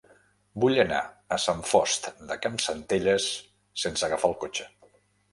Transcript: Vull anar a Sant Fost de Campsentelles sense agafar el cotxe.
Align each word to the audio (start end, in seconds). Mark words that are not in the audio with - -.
Vull 0.61 0.77
anar 0.83 1.01
a 1.35 1.37
Sant 1.43 1.59
Fost 1.71 2.07
de 2.31 2.37
Campsentelles 2.45 3.27
sense 3.83 4.07
agafar 4.09 4.31
el 4.31 4.35
cotxe. 4.45 4.67